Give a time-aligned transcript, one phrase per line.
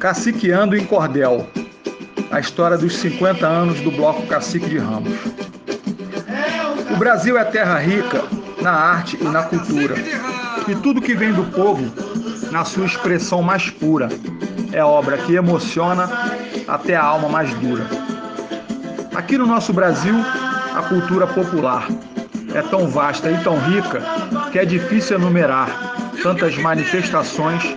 [0.00, 1.46] Caciqueando em Cordel,
[2.30, 5.12] a história dos 50 anos do Bloco Cacique de Ramos.
[6.90, 8.24] O Brasil é terra rica
[8.62, 9.94] na arte e na cultura,
[10.66, 11.84] e tudo que vem do povo,
[12.50, 14.08] na sua expressão mais pura,
[14.72, 16.08] é obra que emociona
[16.66, 17.84] até a alma mais dura.
[19.14, 20.14] Aqui no nosso Brasil,
[20.74, 21.86] a cultura popular
[22.54, 24.00] é tão vasta e tão rica
[24.50, 25.68] que é difícil enumerar
[26.22, 27.76] tantas manifestações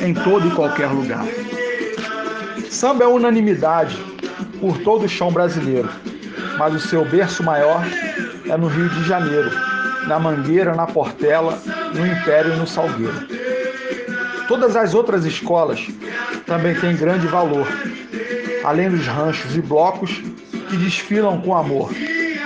[0.00, 1.24] em todo e qualquer lugar.
[2.84, 3.96] Samba é unanimidade
[4.60, 5.88] por todo o chão brasileiro,
[6.58, 7.82] mas o seu berço maior
[8.46, 9.50] é no Rio de Janeiro,
[10.06, 11.58] na Mangueira, na Portela,
[11.94, 13.26] no Império e no Salgueiro.
[14.48, 15.88] Todas as outras escolas
[16.44, 17.66] também têm grande valor,
[18.64, 20.20] além dos ranchos e blocos
[20.68, 21.90] que desfilam com amor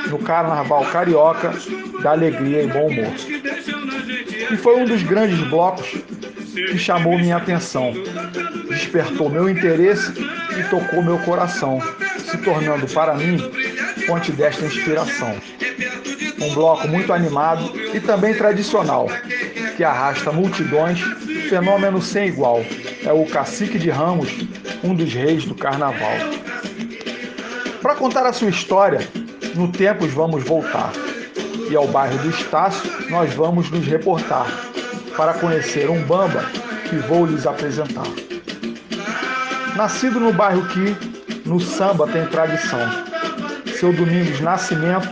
[0.09, 1.53] no Carnaval Carioca
[2.01, 3.13] da Alegria e Bom Humor.
[4.53, 5.97] E foi um dos grandes blocos
[6.67, 7.93] que chamou minha atenção,
[8.69, 10.13] despertou meu interesse
[10.59, 11.81] e tocou meu coração,
[12.19, 13.39] se tornando para mim
[14.07, 15.37] fonte desta inspiração.
[16.41, 19.09] Um bloco muito animado e também tradicional,
[19.77, 21.01] que arrasta multidões,
[21.49, 22.65] fenômeno sem igual.
[23.05, 24.31] É o Cacique de Ramos,
[24.83, 26.17] um dos reis do carnaval.
[27.83, 29.07] Para contar a sua história,
[29.55, 30.93] no Tempos vamos voltar.
[31.71, 34.68] E ao bairro do Estácio nós vamos nos reportar
[35.19, 36.45] para conhecer um bamba
[36.89, 38.07] que vou lhes apresentar.
[39.75, 40.97] Nascido no bairro que
[41.45, 42.79] no samba tem tradição.
[43.77, 45.09] Seu Domingos Nascimento,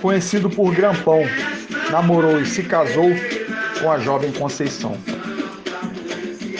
[0.00, 1.22] conhecido por Grampão,
[1.90, 3.10] namorou e se casou
[3.80, 4.96] com a jovem Conceição.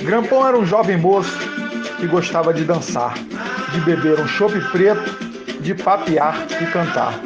[0.03, 1.39] Grampão era um jovem moço
[1.99, 3.15] que gostava de dançar,
[3.73, 5.31] de beber um chope preto
[5.61, 7.21] de papear e cantar.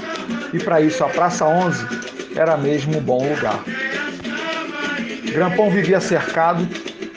[0.53, 1.87] E para isso a Praça 11
[2.37, 3.65] era mesmo um bom lugar.
[5.35, 6.65] Grampão vivia cercado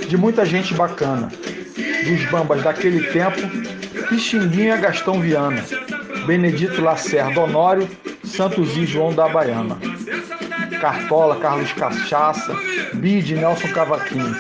[0.10, 1.32] de muita gente bacana,
[2.04, 3.40] dos bambas daquele tempo,
[4.10, 5.64] Pixinguinha Gastão Viana,
[6.26, 7.88] Benedito Lacerda Honório,
[8.24, 9.78] Santos e João da Baiana,
[10.82, 12.56] Cartola, Carlos Cachaça,
[12.96, 14.36] Bide, Nelson Cavaquinho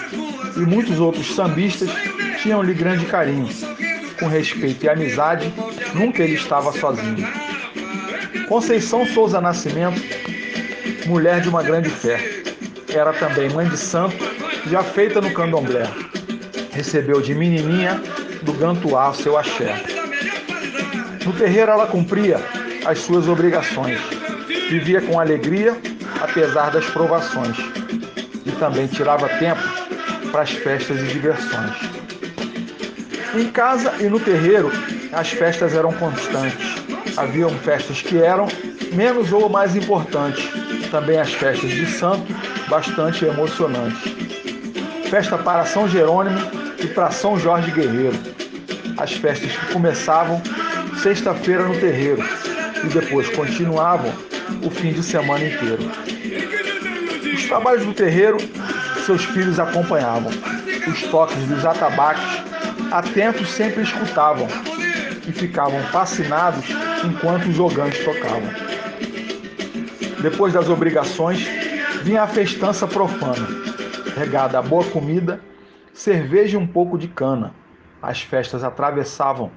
[0.56, 1.92] e muitos outros sambistas
[2.42, 3.48] tinham-lhe grande carinho,
[4.20, 5.54] com respeito e amizade,
[5.94, 7.28] nunca ele estava sozinho.
[8.48, 10.02] Conceição Souza Nascimento,
[11.06, 12.37] mulher de uma grande fé,
[12.90, 14.18] era também mãe de santo,
[14.70, 15.88] já feita no candomblé.
[16.72, 18.02] Recebeu de menininha
[18.44, 19.82] do Gantuá seu axé.
[21.26, 22.40] No terreiro ela cumpria
[22.86, 24.00] as suas obrigações,
[24.70, 25.76] vivia com alegria
[26.22, 27.58] apesar das provações
[28.46, 29.62] e também tirava tempo
[30.32, 31.76] para as festas e diversões.
[33.36, 34.72] Em casa e no terreiro,
[35.14, 36.78] as festas eram constantes.
[37.16, 38.48] Haviam festas que eram
[38.94, 40.50] menos ou mais importantes.
[40.90, 42.26] Também as festas de santo,
[42.68, 44.14] bastante emocionantes.
[45.10, 46.40] Festa para São Jerônimo
[46.84, 48.18] e para São Jorge Guerreiro.
[48.98, 50.42] As festas que começavam
[51.02, 52.24] sexta-feira no terreiro
[52.84, 54.12] e depois continuavam
[54.64, 55.90] o fim de semana inteiro.
[57.34, 58.38] Os trabalhos do terreiro,
[59.06, 60.32] seus filhos acompanhavam.
[60.88, 62.24] Os toques dos atabaques
[62.92, 64.48] atentos sempre escutavam
[65.28, 66.66] e ficavam fascinados
[67.04, 68.50] enquanto os jogantes tocavam.
[70.22, 71.48] Depois das obrigações,
[72.08, 73.46] vinha a festança profana,
[74.16, 75.42] regada a boa comida,
[75.94, 77.54] cerveja e um pouco de cana.
[78.02, 79.52] As festas atravessavam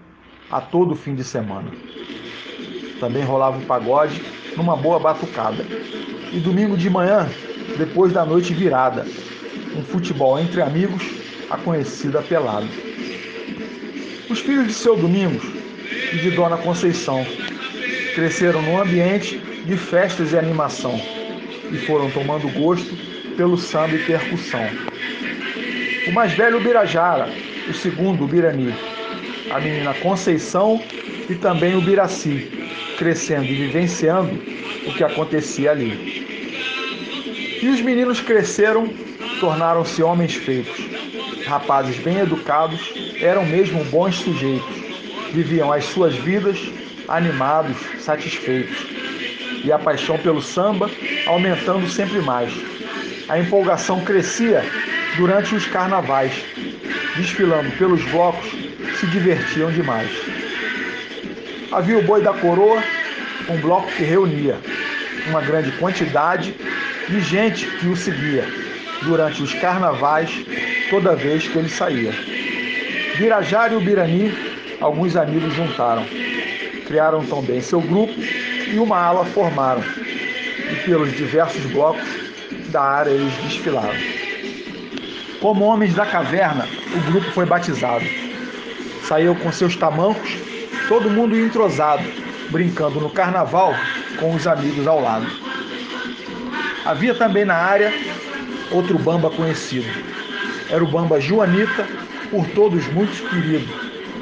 [0.51, 1.71] a todo fim de semana.
[2.99, 4.21] Também rolava um pagode
[4.57, 5.65] numa boa batucada.
[6.33, 7.29] E domingo de manhã,
[7.79, 9.07] depois da noite virada,
[9.77, 11.05] um futebol entre amigos,
[11.49, 12.67] a conhecida pelada.
[14.29, 15.45] Os filhos de seu Domingos
[16.13, 17.25] e de Dona Conceição
[18.17, 21.01] cresceram num ambiente de festas e animação
[21.73, 22.95] e foram tomando gosto
[23.37, 24.67] pelo samba e percussão.
[26.09, 27.29] O mais velho o Birajara,
[27.69, 28.75] o segundo o Birani,
[29.51, 30.83] a menina Conceição
[31.29, 32.49] e também o Biraci,
[32.99, 34.31] crescendo e vivenciando
[34.87, 36.29] o que acontecia ali.
[37.63, 38.89] E os meninos cresceram,
[39.39, 40.79] tornaram-se homens feitos,
[41.47, 44.77] rapazes bem educados eram mesmo bons sujeitos,
[45.33, 46.59] viviam as suas vidas
[47.09, 48.87] animados, satisfeitos,
[49.65, 50.91] e a paixão pelo samba
[51.27, 52.53] aumentando sempre mais.
[53.29, 54.65] A empolgação crescia
[55.17, 56.33] durante os carnavais,
[57.17, 58.51] desfilando pelos blocos,
[58.99, 60.11] se divertiam demais.
[61.73, 62.83] Havia o boi da coroa,
[63.49, 64.59] um bloco que reunia
[65.29, 66.55] uma grande quantidade
[67.09, 68.45] de gente que o seguia
[69.03, 70.31] durante os carnavais,
[70.89, 72.13] toda vez que ele saía.
[73.17, 74.33] Birajara e o Birani,
[74.81, 76.07] alguns amigos juntaram.
[76.87, 78.15] Criaram também seu grupo
[78.73, 79.83] e uma ala formaram.
[80.71, 82.07] E pelos diversos blocos
[82.69, 83.99] da área eles desfilaram.
[85.41, 88.05] Como homens da caverna, o grupo foi batizado.
[89.09, 90.31] Saíam com seus tamancos,
[90.89, 92.05] todo mundo entrosado,
[92.51, 93.75] brincando no carnaval
[94.19, 95.27] com os amigos ao lado.
[96.85, 97.93] Havia também na área
[98.71, 99.89] outro bamba conhecido.
[100.69, 101.87] Era o bamba Joanita,
[102.31, 103.69] por todos muito querido.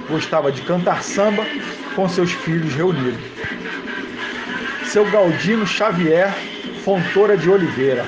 [0.08, 1.44] Gostava de cantar samba
[1.94, 3.20] com seus filhos reunidos.
[4.88, 6.32] Seu Galdino Xavier
[6.82, 8.06] Fontoura de Oliveira.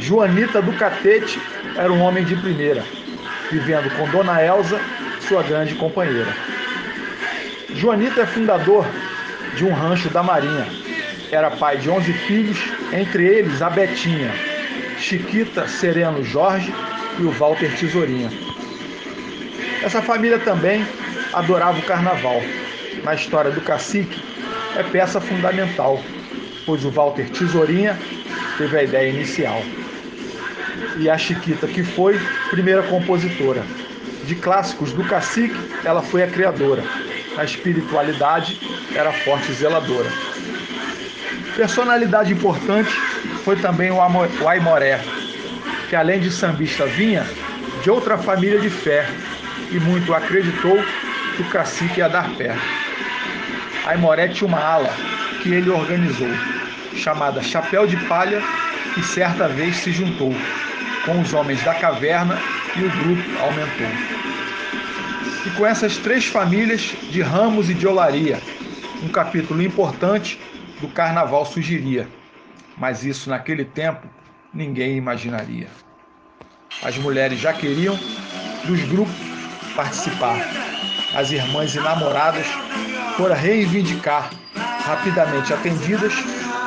[0.00, 1.40] Joanita do Catete
[1.74, 2.84] era um homem de primeira,
[3.50, 4.78] vivendo com Dona Elza,
[5.26, 6.28] sua grande companheira.
[7.74, 8.84] Joanita é fundador
[9.56, 10.66] de um rancho da Marinha.
[11.32, 12.58] Era pai de 11 filhos,
[12.92, 14.30] entre eles a Betinha,
[14.98, 16.70] Chiquita Sereno Jorge
[17.18, 18.30] e o Walter Tesourinha.
[19.82, 20.86] Essa família também
[21.32, 22.42] adorava o carnaval.
[23.02, 24.22] Na história do cacique,
[24.76, 26.00] é peça fundamental,
[26.64, 27.98] pois o Walter Tesourinha
[28.56, 29.62] teve a ideia inicial.
[30.98, 32.20] E a Chiquita, que foi
[32.50, 33.62] primeira compositora.
[34.24, 36.84] De clássicos do cacique, ela foi a criadora.
[37.36, 38.60] Na espiritualidade,
[38.94, 40.10] era forte e zeladora.
[41.56, 42.90] Personalidade importante
[43.44, 45.00] foi também o Aimoré,
[45.88, 47.26] que além de sambista vinha
[47.82, 49.06] de outra família de fé
[49.70, 50.78] e muito acreditou
[51.36, 52.56] que o cacique ia dar pé.
[53.90, 54.88] Aimoré tinha uma ala
[55.42, 56.28] que ele organizou,
[56.94, 58.40] chamada Chapéu de Palha,
[58.94, 60.32] que certa vez se juntou
[61.04, 62.38] com os homens da caverna
[62.76, 63.88] e o grupo aumentou.
[65.44, 68.40] E com essas três famílias de ramos e de olaria,
[69.02, 70.38] um capítulo importante
[70.80, 72.06] do carnaval surgiria.
[72.78, 74.06] Mas isso naquele tempo
[74.54, 75.66] ninguém imaginaria.
[76.80, 77.98] As mulheres já queriam
[78.66, 79.16] dos grupos
[79.74, 80.38] participar.
[81.12, 82.46] As irmãs e namoradas
[83.16, 84.30] foram reivindicar,
[84.84, 86.12] rapidamente atendidas,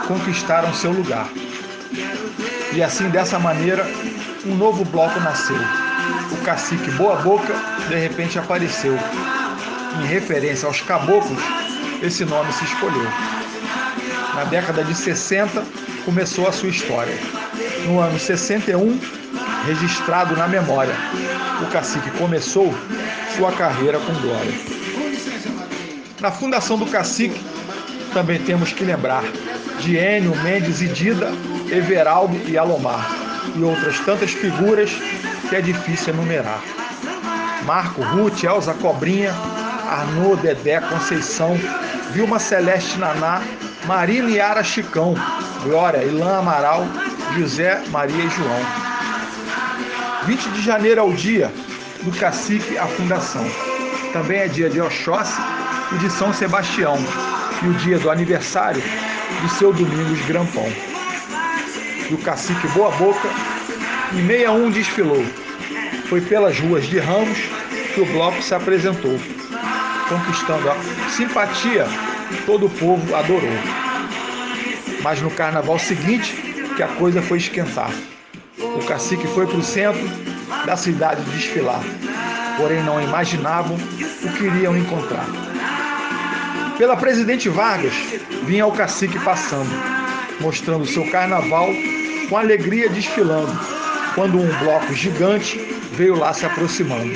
[0.07, 1.27] conquistaram seu lugar.
[2.73, 3.85] E assim, dessa maneira,
[4.45, 5.59] um novo bloco nasceu.
[6.31, 7.53] O cacique Boa Boca
[7.87, 8.97] de repente apareceu.
[10.01, 11.39] Em referência aos caboclos,
[12.01, 13.07] esse nome se escolheu.
[14.33, 15.63] Na década de 60,
[16.03, 17.15] começou a sua história.
[17.85, 18.99] No ano 61,
[19.65, 20.95] registrado na memória,
[21.61, 22.73] o cacique começou
[23.37, 24.72] sua carreira com glória.
[26.23, 27.37] Na fundação do cacique,
[28.13, 29.25] também temos que lembrar
[29.81, 31.29] de Enio, Mendes e Dida,
[31.69, 33.11] Everaldo e Alomar,
[33.53, 34.89] e outras tantas figuras
[35.49, 36.61] que é difícil enumerar.
[37.65, 39.33] Marco, Ruth, Elza Cobrinha,
[39.85, 41.59] Arnaud, Dedé, Conceição,
[42.11, 43.41] Vilma Celeste Naná,
[43.85, 45.15] Marina e Ara Chicão,
[45.63, 46.85] Glória, Ilan Amaral,
[47.37, 48.65] José, Maria e João.
[50.25, 51.51] 20 de janeiro é o dia
[52.01, 53.45] do cacique à fundação.
[54.13, 55.52] Também é dia de Oxóssi
[55.91, 56.97] e de São Sebastião,
[57.61, 58.81] e o dia do aniversário
[59.41, 60.71] do seu Domingos Grampão.
[62.09, 63.27] E o cacique Boa Boca,
[64.13, 65.25] em 61 desfilou.
[66.07, 67.39] Foi pelas ruas de Ramos
[67.93, 69.19] que o bloco se apresentou,
[70.09, 70.75] conquistando a
[71.09, 71.87] simpatia
[72.45, 73.49] todo o povo adorou.
[75.01, 76.33] Mas no carnaval seguinte,
[76.75, 77.91] que a coisa foi esquentar.
[78.57, 80.01] O cacique foi para o centro
[80.65, 81.81] da cidade desfilar,
[82.57, 85.25] porém não imaginavam o que iriam encontrar.
[86.83, 87.93] Pela Presidente Vargas
[88.45, 89.69] vinha o cacique passando,
[90.41, 91.69] mostrando seu carnaval
[92.27, 93.57] com alegria desfilando,
[94.13, 95.57] quando um bloco gigante
[95.93, 97.13] veio lá se aproximando.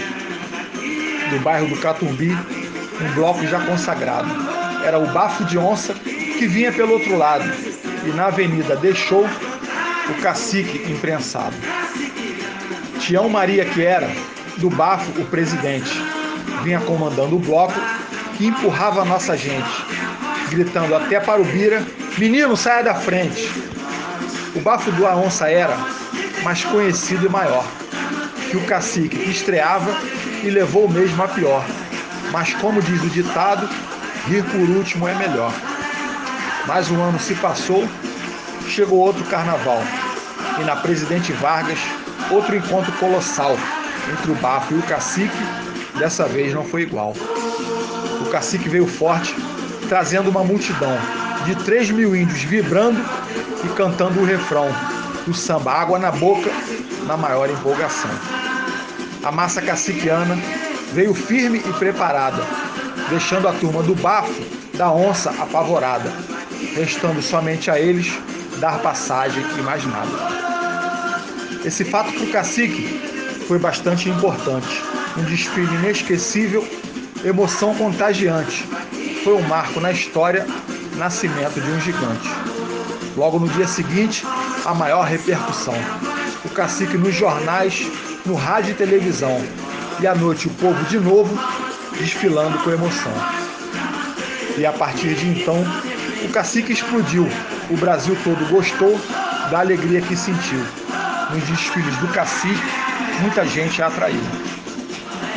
[1.29, 4.29] Do bairro do Catumbi, um bloco já consagrado.
[4.86, 7.43] Era o Bafo de Onça que vinha pelo outro lado
[8.05, 11.57] e na avenida deixou o cacique imprensado.
[13.01, 14.09] Tião Maria, que era,
[14.59, 15.91] do Bafo, o presidente,
[16.63, 17.77] vinha comandando o bloco
[18.38, 19.86] que empurrava a nossa gente,
[20.50, 21.84] gritando até para o Bira:
[22.17, 23.51] Menino, saia da frente!
[24.56, 25.77] O bafo do Aonça era
[26.44, 27.65] mais conhecido e maior
[28.50, 29.96] que o cacique que estreava
[30.44, 31.63] e levou mesmo a pior.
[32.32, 33.67] Mas, como diz o ditado,
[34.27, 35.51] rir por último é melhor.
[36.65, 37.88] Mais um ano se passou,
[38.67, 39.82] chegou outro carnaval.
[40.60, 41.79] E na Presidente Vargas,
[42.29, 43.58] outro encontro colossal
[44.12, 45.38] entre o bafo e o cacique,
[45.98, 47.13] dessa vez não foi igual.
[48.22, 49.36] O cacique veio forte,
[49.88, 50.98] trazendo uma multidão
[51.46, 53.00] de 3 mil índios vibrando
[53.63, 54.68] e cantando o refrão
[55.25, 56.51] do samba Água na Boca
[57.06, 58.12] na maior empolgação.
[59.24, 60.38] A massa caciquiana
[60.94, 62.44] veio firme e preparada,
[63.10, 64.42] deixando a turma do bafo
[64.74, 66.12] da onça apavorada,
[66.75, 68.20] restando somente a eles
[68.60, 70.48] dar passagem e mais nada.
[71.66, 73.01] Esse fato para o cacique
[73.48, 74.84] foi bastante importante,
[75.18, 76.66] um desfile inesquecível
[77.24, 78.67] emoção contagiante.
[79.24, 80.45] Foi um marco na história,
[80.95, 82.29] nascimento de um gigante.
[83.15, 84.25] Logo no dia seguinte,
[84.65, 85.75] a maior repercussão.
[86.45, 87.88] O cacique nos jornais,
[88.25, 89.43] no rádio e televisão.
[90.00, 91.38] E à noite o povo de novo
[91.97, 93.12] desfilando com emoção.
[94.57, 95.63] E a partir de então,
[96.24, 97.27] o cacique explodiu.
[97.69, 99.00] O Brasil todo gostou
[99.50, 100.59] da alegria que sentiu.
[101.31, 102.62] Nos desfiles do cacique,
[103.21, 104.21] muita gente a atraiu.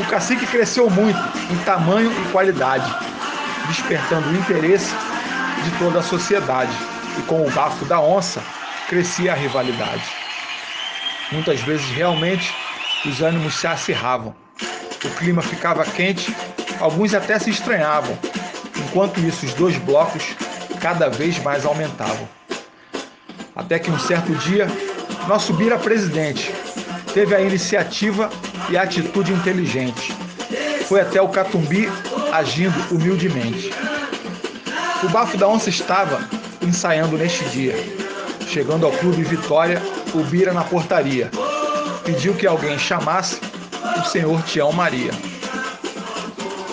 [0.00, 1.18] O cacique cresceu muito
[1.52, 2.90] em tamanho e qualidade,
[3.68, 4.94] despertando o interesse
[5.62, 6.72] de toda a sociedade.
[7.18, 8.42] E com o bafo da onça,
[8.88, 10.04] crescia a rivalidade.
[11.30, 12.54] Muitas vezes, realmente,
[13.04, 14.34] os ânimos se acirravam.
[15.04, 16.34] O clima ficava quente,
[16.80, 18.18] alguns até se estranhavam.
[18.76, 20.34] Enquanto isso, os dois blocos
[20.80, 22.26] cada vez mais aumentavam.
[23.54, 24.66] Até que um certo dia,
[25.28, 26.52] nosso Bira presidente
[27.12, 28.30] teve a iniciativa
[28.70, 30.14] e atitude inteligente.
[30.86, 31.88] Foi até o Catumbi
[32.32, 33.72] agindo humildemente.
[35.02, 36.20] O Bafo da Onça estava
[36.62, 37.74] ensaiando neste dia.
[38.46, 39.80] Chegando ao Clube Vitória,
[40.14, 41.30] o Bira na portaria.
[42.04, 43.40] Pediu que alguém chamasse
[43.98, 45.12] o senhor Tião Maria.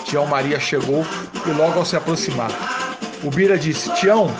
[0.04, 1.06] Tião Maria chegou
[1.46, 2.50] e logo ao se aproximar,
[3.22, 4.30] o Bira disse: Tião,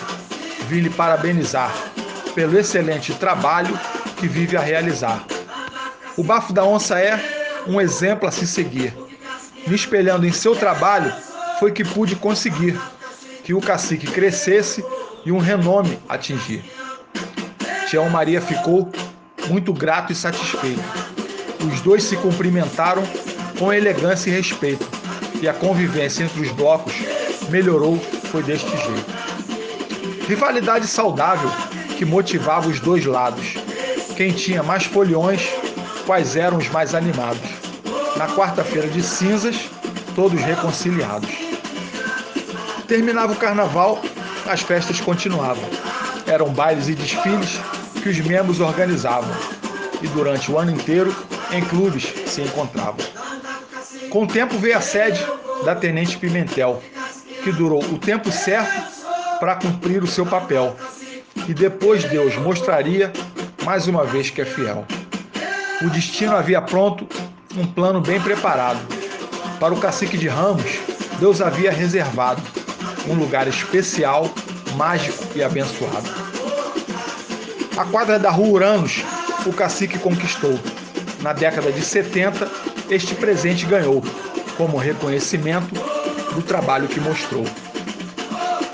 [0.67, 1.71] vim lhe parabenizar
[2.33, 3.77] pelo excelente trabalho
[4.17, 5.23] que vive a realizar.
[6.17, 8.93] O bafo da onça é um exemplo a se seguir.
[9.67, 11.13] Me espelhando em seu trabalho,
[11.59, 12.79] foi que pude conseguir
[13.43, 14.83] que o cacique crescesse
[15.25, 16.63] e um renome atingir.
[17.89, 18.89] Tião Maria ficou
[19.47, 20.83] muito grato e satisfeito.
[21.67, 23.03] Os dois se cumprimentaram
[23.57, 24.87] com elegância e respeito,
[25.41, 26.93] e a convivência entre os blocos
[27.49, 27.97] melhorou
[28.31, 29.19] foi deste jeito.
[30.27, 31.51] Rivalidade saudável
[31.97, 33.55] que motivava os dois lados.
[34.15, 35.49] Quem tinha mais foliões,
[36.09, 37.39] quais eram os mais animados.
[38.17, 39.69] Na quarta-feira de cinzas,
[40.15, 41.29] todos reconciliados.
[42.87, 44.01] Terminava o carnaval,
[44.47, 45.63] as festas continuavam.
[46.25, 47.59] Eram bailes e desfiles
[48.01, 49.29] que os membros organizavam.
[50.01, 51.15] E durante o ano inteiro,
[51.51, 53.05] em clubes se encontravam.
[54.09, 55.23] Com o tempo veio a sede
[55.63, 56.81] da Tenente Pimentel,
[57.43, 58.81] que durou o tempo certo
[59.39, 60.75] para cumprir o seu papel.
[61.47, 63.13] E depois Deus mostraria
[63.63, 64.87] mais uma vez que é fiel.
[65.81, 67.07] O destino havia pronto
[67.55, 68.79] um plano bem preparado.
[69.61, 70.77] Para o cacique de Ramos,
[71.19, 72.41] Deus havia reservado
[73.07, 74.29] um lugar especial,
[74.75, 76.09] mágico e abençoado.
[77.77, 79.05] A quadra da Rua Uranus,
[79.45, 80.59] o cacique conquistou.
[81.21, 82.51] Na década de 70,
[82.89, 84.03] este presente ganhou,
[84.57, 85.73] como reconhecimento
[86.33, 87.45] do trabalho que mostrou.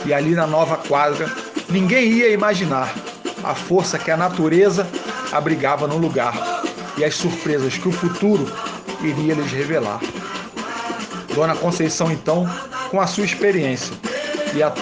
[0.08, 1.32] E ali na nova quadra,
[1.70, 2.92] ninguém ia imaginar
[3.44, 4.88] a força que a natureza
[5.32, 6.55] abrigava no lugar
[6.98, 8.46] e as surpresas que o futuro
[9.02, 10.00] iria lhes revelar.
[11.34, 12.48] Dona Conceição, então,
[12.90, 13.94] com a sua experiência
[14.54, 14.74] e a,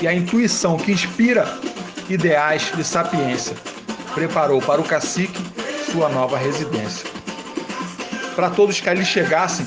[0.00, 1.48] e a intuição que inspira
[2.08, 3.56] ideais de sapiência,
[4.14, 5.40] preparou para o cacique
[5.90, 7.08] sua nova residência.
[8.34, 9.66] Para todos que ali chegassem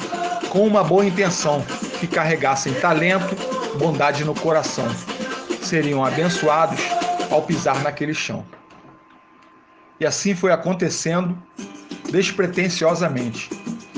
[0.50, 1.63] com uma boa intenção,
[2.00, 3.35] que carregassem talento,
[3.77, 4.88] bondade no coração.
[5.62, 6.79] Seriam abençoados
[7.31, 8.45] ao pisar naquele chão.
[10.00, 11.38] E assim foi acontecendo
[12.15, 13.50] despretensiosamente.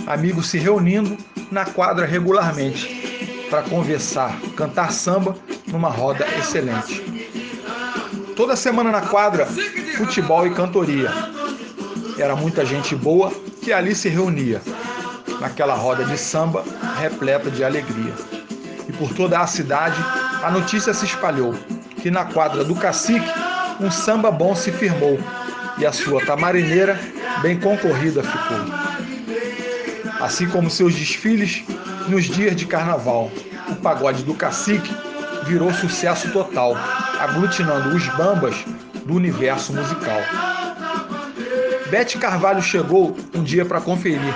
[0.07, 1.15] Amigos se reunindo
[1.51, 5.35] na quadra regularmente para conversar, cantar samba
[5.67, 7.03] numa roda excelente.
[8.35, 9.45] Toda semana na quadra,
[9.95, 11.11] futebol e cantoria.
[12.17, 13.31] Era muita gente boa
[13.61, 14.63] que ali se reunia
[15.39, 16.63] naquela roda de samba
[16.99, 18.15] repleta de alegria.
[18.89, 20.03] E por toda a cidade,
[20.41, 21.53] a notícia se espalhou
[22.01, 23.29] que na quadra do cacique
[23.79, 25.19] um samba bom se firmou
[25.77, 26.99] e a sua tamarineira
[27.41, 28.57] bem concorrida ficou.
[30.21, 31.63] Assim como seus desfiles
[32.07, 33.31] nos dias de carnaval,
[33.69, 34.93] o pagode do cacique
[35.45, 36.75] virou sucesso total,
[37.19, 38.55] aglutinando os bambas
[39.05, 40.21] do universo musical.
[41.89, 44.33] Bete Carvalho chegou um dia para conferir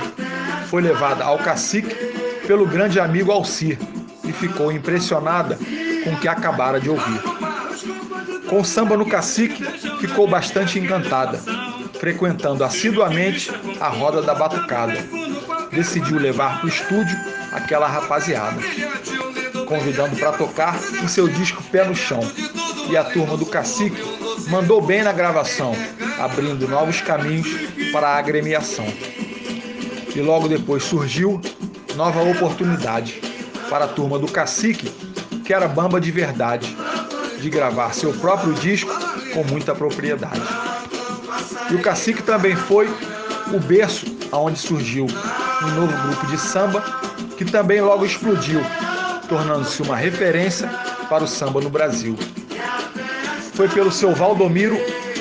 [0.71, 1.93] foi levada ao cacique
[2.47, 3.77] pelo grande amigo Alcir
[4.23, 5.59] e ficou impressionada
[6.01, 7.21] com o que acabara de ouvir.
[8.47, 9.61] Com o samba no cacique,
[9.99, 11.41] ficou bastante encantada,
[12.01, 14.97] frequentando assiduamente a roda da batucada.
[15.71, 17.15] Decidiu levar para o estúdio
[17.53, 18.59] aquela rapaziada,
[19.67, 22.19] convidando para tocar em seu disco Pé no Chão.
[22.89, 24.03] E a turma do cacique
[24.49, 25.73] mandou bem na gravação,
[26.19, 27.47] abrindo novos caminhos
[27.93, 28.85] para a agremiação
[30.15, 31.39] e logo depois surgiu
[31.95, 33.21] nova oportunidade
[33.69, 34.89] para a turma do Cacique,
[35.45, 36.75] que era bamba de verdade,
[37.39, 38.91] de gravar seu próprio disco
[39.33, 40.70] com muita propriedade.
[41.71, 42.89] E o Cacique também foi
[43.53, 45.07] o berço aonde surgiu
[45.63, 46.81] um novo grupo de samba
[47.37, 48.61] que também logo explodiu,
[49.29, 50.67] tornando-se uma referência
[51.09, 52.17] para o samba no Brasil.
[53.53, 54.77] Foi pelo seu Valdomiro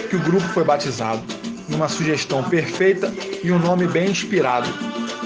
[0.09, 1.23] que o grupo foi batizado
[1.69, 3.13] numa sugestão perfeita
[3.45, 4.69] e um nome bem inspirado,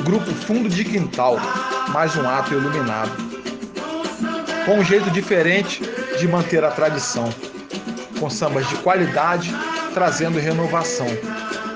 [0.05, 1.39] Grupo Fundo de Quintal,
[1.89, 3.13] mais um ato iluminado.
[4.67, 5.83] Com um jeito diferente
[6.19, 7.33] de manter a tradição,
[8.21, 9.55] com sambas de qualidade,
[9.95, 11.07] trazendo renovação,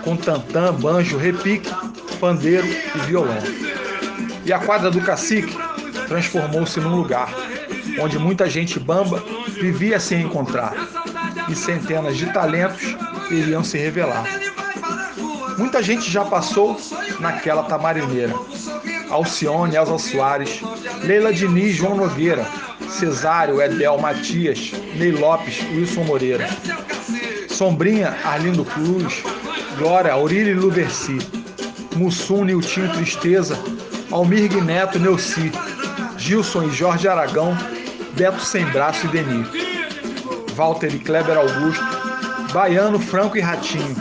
[0.04, 1.70] com tantã, banjo, repique,
[2.20, 3.38] pandeiro e violão.
[4.44, 5.56] E a quadra do cacique
[6.08, 7.32] transformou-se num lugar
[8.00, 9.22] onde muita gente bamba
[9.60, 10.74] vivia sem encontrar,
[11.48, 12.96] e centenas de talentos
[13.30, 14.24] iriam se revelar.
[15.56, 16.80] Muita gente já passou
[17.18, 18.34] naquela tamarineira.
[19.10, 20.60] Alcione, Elza Soares,
[21.02, 22.46] Leila Diniz, João Nogueira,
[22.88, 26.48] Cesário, Edel, Matias, Ney Lopes, Wilson Moreira.
[27.58, 29.20] Sombrinha, Arlindo Cruz,
[29.78, 31.18] Glória, Aurílio Luberci,
[31.96, 33.58] Mussum, Niltinho Tristeza,
[34.12, 35.50] Almir Neto, Neuci,
[36.16, 37.58] Gilson e Jorge Aragão,
[38.12, 39.44] Beto Sem Braço e Denir,
[40.54, 41.84] Walter e Kleber Augusto,
[42.52, 43.96] Baiano, Franco e Ratinho,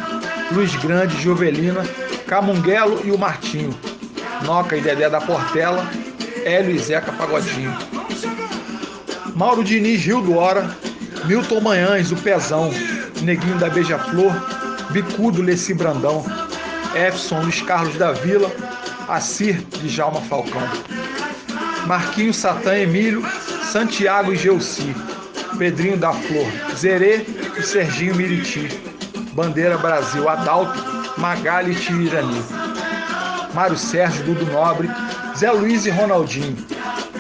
[0.52, 1.84] Luiz Grande, Jovelina,
[2.28, 3.74] Camunguelo e o Martinho,
[4.46, 5.84] Noca e Dedé da Portela,
[6.46, 7.76] Hélio e Zeca Pagodinho.
[9.34, 10.78] Mauro Diniz, Rio do Hora,
[11.26, 12.72] Milton Manhães, o Pezão,
[13.22, 14.34] Neguinho da Beija-Flor,
[14.92, 16.26] Bicudo, Leci Brandão,
[16.96, 18.52] Efson, Luiz Carlos da Vila,
[19.08, 20.62] Assir, de Jalma Falcão.
[21.86, 23.26] Marquinhos, Satã, Emílio,
[23.72, 24.96] Santiago e Geuci,
[25.58, 27.26] Pedrinho da Flor, Zerê
[27.58, 28.68] e Serginho Miriti.
[29.34, 30.84] Bandeira Brasil, Adalto,
[31.18, 32.44] Magali Tirirani.
[33.54, 34.90] Mário Sérgio, Dudu Nobre,
[35.36, 36.58] Zé Luiz e Ronaldinho.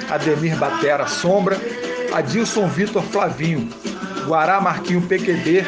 [0.09, 1.57] Ademir Batera, Sombra,
[2.13, 3.69] Adilson Vitor Flavinho,
[4.25, 5.65] Guará Marquinho PQD,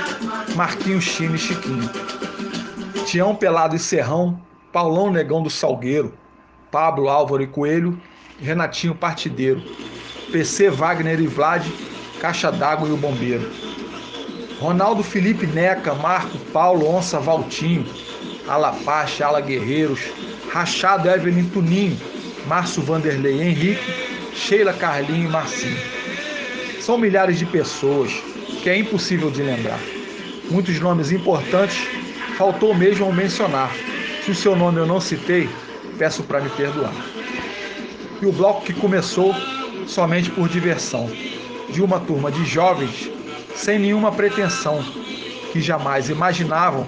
[0.55, 1.89] Marquinho Chine e Chiquinho.
[3.05, 4.39] Tião Pelado e Serrão,
[4.71, 6.13] Paulão Negão do Salgueiro,
[6.71, 7.99] Pablo Álvaro e Coelho,
[8.39, 9.61] Renatinho Partideiro,
[10.31, 11.65] PC Wagner e Vlad,
[12.19, 13.49] Caixa d'Água e o Bombeiro.
[14.59, 17.85] Ronaldo Felipe Neca, Marco Paulo Onça Valtinho,
[18.47, 20.01] Alapache, Ala Guerreiros,
[20.51, 21.97] Rachado Evelyn Tuninho,
[22.45, 25.77] Márcio Vanderlei Henrique, Sheila Carlinho e Marcinho.
[26.81, 28.11] São milhares de pessoas
[28.61, 29.98] que é impossível de lembrar.
[30.51, 31.77] Muitos nomes importantes
[32.35, 33.71] faltou mesmo ao mencionar.
[34.25, 35.47] Se o seu nome eu não citei,
[35.97, 36.93] peço para me perdoar.
[38.19, 39.35] E o bloco que começou
[39.85, 41.09] somente por diversão,
[41.69, 43.11] de uma turma de jovens
[43.55, 44.83] sem nenhuma pretensão,
[45.51, 46.87] que jamais imaginavam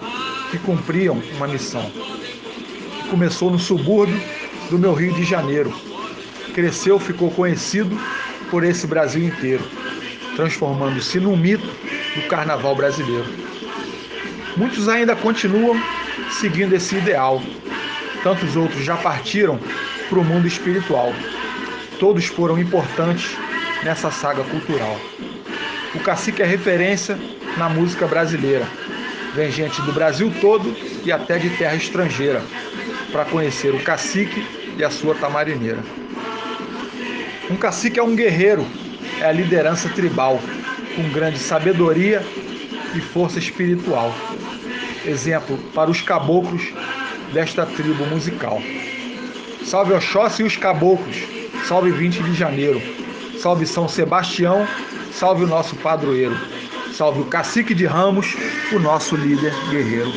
[0.50, 1.92] que cumpriam uma missão.
[3.10, 4.20] Começou no subúrbio
[4.70, 5.74] do meu Rio de Janeiro.
[6.54, 8.00] Cresceu, ficou conhecido
[8.50, 9.64] por esse Brasil inteiro,
[10.36, 11.68] transformando-se num mito
[12.16, 13.51] do carnaval brasileiro.
[14.58, 15.82] Muitos ainda continuam
[16.40, 17.42] seguindo esse ideal.
[18.24, 19.60] Tantos outros já partiram
[20.10, 21.14] para o mundo espiritual.
[22.00, 23.38] Todos foram importantes
[23.84, 25.00] nessa saga cultural.
[25.96, 27.18] O cacique é referência
[27.58, 28.68] na música brasileira.
[29.34, 32.42] Vem gente do Brasil todo e até de terra estrangeira
[33.12, 34.46] para conhecer o cacique
[34.78, 35.80] e a sua tamarineira.
[37.50, 38.66] Um cacique é um guerreiro,
[39.20, 40.40] é a liderança tribal,
[40.96, 42.26] com grande sabedoria
[42.96, 44.14] e força espiritual.
[45.06, 46.72] Exemplo para os caboclos
[47.34, 48.62] desta tribo musical.
[49.64, 51.18] Salve Oxóssi e os caboclos,
[51.68, 52.82] salve 20 de janeiro,
[53.40, 54.68] salve São Sebastião
[55.12, 56.36] Salve o nosso padroeiro.
[56.94, 58.36] Salve o cacique de Ramos,
[58.74, 60.12] o nosso líder guerreiro.